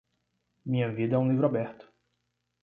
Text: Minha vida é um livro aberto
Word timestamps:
Minha 0.65 0.91
vida 0.91 1.13
é 1.13 1.17
um 1.19 1.29
livro 1.31 1.45
aberto 1.45 1.87